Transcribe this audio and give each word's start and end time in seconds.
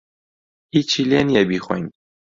ھیچی 0.73 1.01
لێ 1.09 1.19
نییە 1.27 1.43
بیخۆین. 1.49 1.85